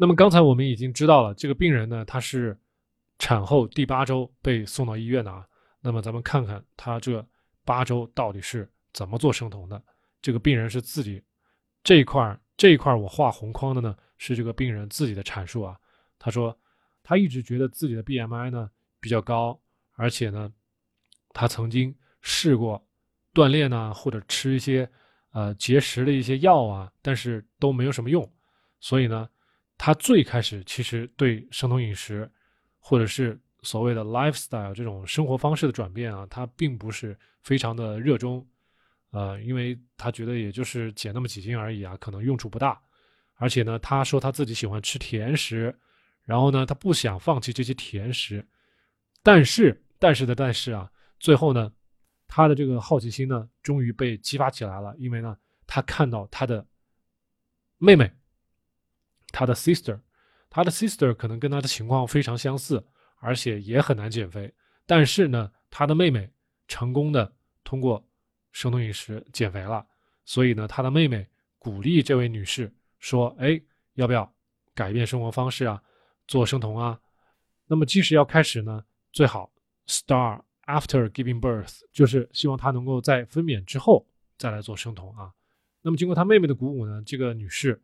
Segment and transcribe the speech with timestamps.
[0.00, 2.56] 那么刚才我们已经知道了，这个病人呢，他是
[3.18, 5.44] 产后第八周被送到医院的啊。
[5.80, 7.26] 那么咱们看看他这
[7.64, 9.82] 八周到底是怎么做生酮的。
[10.22, 11.20] 这个病人是自己
[11.82, 15.76] 这一块这一块我画红框的呢，是这个病人自己的阐述啊。
[16.16, 16.56] 他说
[17.02, 18.70] 他一直觉得自己的 BMI 呢
[19.00, 19.60] 比较高，
[19.94, 20.52] 而且呢，
[21.30, 22.80] 他曾经试过
[23.34, 24.88] 锻炼呢，或者吃一些
[25.32, 28.32] 呃节食的一些药啊，但是都没有什么用，
[28.78, 29.28] 所以呢。
[29.78, 32.28] 他最开始其实对生酮饮食，
[32.80, 38.44] 或者是所谓的 lifestyle 这种生活方式的转变啊，他并不是非常的热衷，
[39.12, 42.78] 呃，因为他觉得也就是减那么几斤而已啊，可能用处不大。
[43.36, 45.72] 而且呢，他说他自己喜欢吃甜食，
[46.24, 48.44] 然后呢，他不想放弃这些甜食。
[49.22, 51.72] 但是，但是的，但是啊，最后呢，
[52.26, 55.36] 他的这个好奇心呢，终于被激发起来了，因为呢，
[55.68, 56.66] 他看到他的
[57.78, 58.10] 妹妹。
[59.30, 60.00] 他的 sister，
[60.48, 62.82] 他的 sister 可能跟他的情况非常相似，
[63.20, 64.52] 而且也很难减肥。
[64.86, 66.30] 但是呢，他的妹妹
[66.66, 67.30] 成功的
[67.62, 68.02] 通过
[68.52, 69.86] 生酮饮食减肥了。
[70.24, 71.26] 所以呢，他的妹妹
[71.58, 73.60] 鼓励这位女士说：“哎，
[73.94, 74.30] 要不要
[74.74, 75.82] 改变生活方式啊？
[76.26, 76.98] 做生酮啊？
[77.66, 79.50] 那么，即使要开始呢，最好
[79.86, 85.32] start after giving birth，就是希望她能够在分娩之后再来做生酮啊。
[85.82, 87.82] 那么，经过他妹妹的鼓舞呢，这个女士。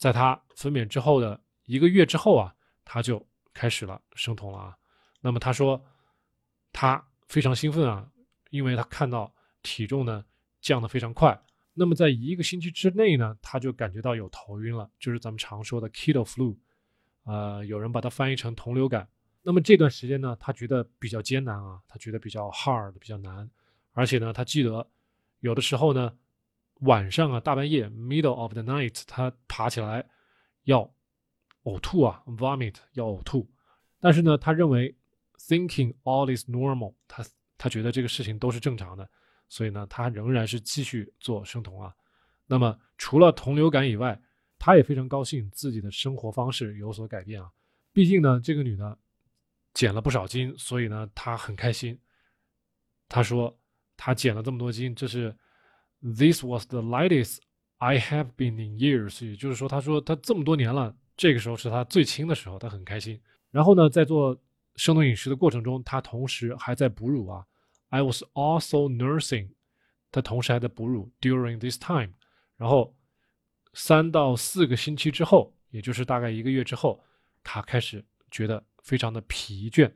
[0.00, 2.54] 在她分娩之后的一个月之后啊，
[2.86, 4.76] 她就开始了生酮了啊。
[5.20, 5.84] 那么她说，
[6.72, 8.10] 她非常兴奋啊，
[8.48, 9.30] 因为她看到
[9.62, 10.24] 体重呢
[10.62, 11.38] 降得非常快。
[11.74, 16.56] 那么在一个星期之内呢，她就感觉到有头晕了，就是咱们常说的 keto flu，
[17.24, 19.06] 呃，有人把它翻译成酮流感。
[19.42, 23.48] 那么这段时间呢，她觉得比较艰难啊，她觉得比较 hard，比较难。
[23.92, 24.88] 而且呢，她记得
[25.40, 26.10] 有的时候呢。
[26.80, 30.08] 晚上啊，大半夜，middle of the night，他爬起来
[30.64, 30.90] 要
[31.64, 33.50] 呕吐啊，vomit 要呕吐。
[33.98, 34.96] 但是呢，他认为
[35.38, 37.22] thinking all is normal，他
[37.58, 39.08] 他觉得这个事情都是正常的，
[39.48, 41.94] 所以呢，他仍然是继续做生酮啊。
[42.46, 44.18] 那么除了酮流感以外，
[44.58, 47.50] 他也非常高兴自己的生活方式有所改变啊。
[47.92, 48.98] 毕竟呢，这个女的
[49.74, 52.00] 减了不少斤，所以呢，她很开心。
[53.06, 53.60] 她说
[53.98, 55.36] 她减了这么多斤，这是。
[56.02, 57.38] This was the lightest
[57.78, 63.20] I have been in years，也就是说，他说他这么多年了，这个时候是他最轻的时候，他很开心。
[63.50, 64.40] 然后呢，在做
[64.76, 67.44] 生酮饮食的过程中，他同时还在哺乳啊。
[67.88, 69.50] I was also nursing，
[70.10, 72.14] 他同时还在哺乳 during this time。
[72.56, 72.96] 然后
[73.74, 77.02] 三到四个星期之后，也就是大概一个月之后，
[77.42, 79.92] 他开始觉得非常的疲倦，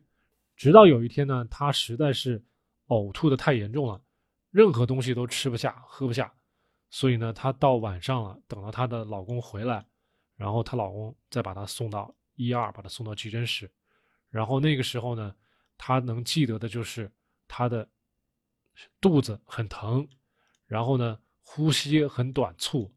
[0.57, 2.43] 直到有一天呢，他实在是
[2.89, 4.01] 呕吐的太严重了。
[4.55, 6.33] 任何东西都吃不下、喝不下，
[6.89, 9.85] 所以呢，她到晚上了，等到她的老公回来，
[10.37, 13.69] 然后她老公再把她送到一二，把她送到急诊室，
[14.31, 15.35] 然后那个时候呢，
[15.77, 17.11] 她能记得的就是
[17.49, 17.89] 她的
[19.01, 20.07] 肚子很疼，
[20.67, 22.95] 然后呢，呼吸很短促，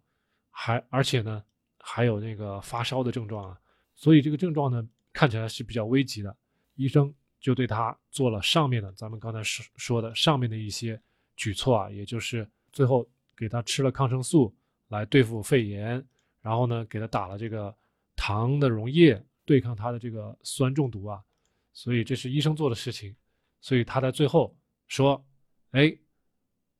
[0.51, 1.43] 还而且呢，
[1.79, 3.59] 还有那个发烧的症状啊，
[3.95, 6.37] 所以这个症状呢，看起来是比较危急的，
[6.75, 11.01] 医生就对她做了上面的咱们刚才说说的上面的一些。
[11.37, 14.53] 举措啊，也就是最后给他吃了抗生素
[14.89, 16.05] 来对付肺炎，
[16.41, 17.73] 然后呢，给他打了这个
[18.15, 21.23] 糖的溶液对抗他的这个酸中毒啊，
[21.71, 23.15] 所以这是医生做的事情，
[23.61, 25.23] 所以他在最后说
[25.71, 25.95] ：“哎，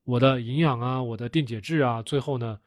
[0.03, 2.59] 我的营养啊，我的电解质啊，最后呢，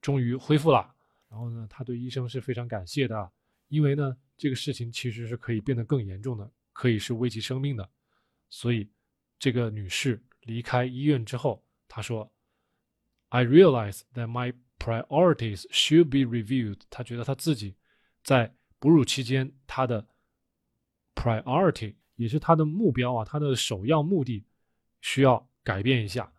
[0.00, 0.94] 终于恢复了。”
[1.28, 3.30] 然后呢，他对医生是非常感谢的，
[3.68, 7.86] 因为呢，这个事情其实是可以变得更严重的，可以是危及生命的，
[8.48, 8.88] 所以
[9.38, 10.22] 这个女士。
[10.46, 12.32] 离开医院之后，他说
[13.30, 17.76] ：“I realize that my priorities should be reviewed。”他觉得他自己
[18.22, 20.06] 在哺乳期间，他的
[21.14, 24.44] priority 也是他的目标啊，他的首要目的
[25.00, 26.32] 需要改变一下。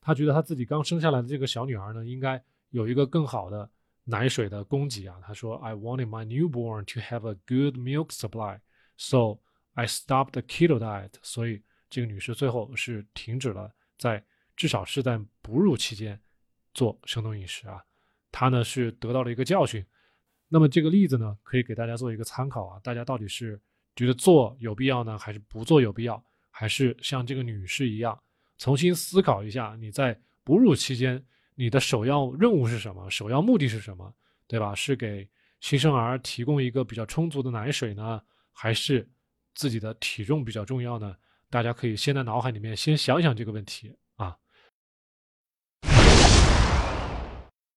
[0.00, 3.70] 他觉得他自己刚生下来的这个小女孩呢，应该有一个更好的
[4.04, 5.20] 奶水的供给啊。
[5.22, 8.58] 他说：“I wanted my newborn to have a good milk supply,
[8.96, 9.38] so
[9.74, 11.62] I stopped the keto diet。”所以。
[11.92, 14.24] 这个女士最后是停止了在
[14.56, 16.18] 至少是在哺乳期间
[16.72, 17.84] 做生酮饮食啊，
[18.30, 19.84] 她呢是得到了一个教训。
[20.48, 23.60] 那么这个例子呢，可以给大家做一个参考啊，大家到底是
[23.94, 26.24] 觉得做有必要呢，还是不做有必要？
[26.50, 28.18] 还是像这个女士一样，
[28.56, 31.22] 重新思考一下，你在哺乳期间
[31.54, 33.10] 你的首要任务是什么？
[33.10, 34.14] 首要目的是什么？
[34.46, 34.74] 对吧？
[34.74, 35.28] 是给
[35.60, 38.18] 新生儿提供一个比较充足的奶水呢，
[38.50, 39.06] 还是
[39.54, 41.14] 自己的体重比较重要呢？
[41.52, 43.94] 大家可以先在脑海里面先想想这个问题，